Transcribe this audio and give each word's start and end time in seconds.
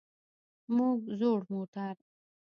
موږ 0.75 0.99
زوړ 1.19 1.39
موټر. 1.53 1.95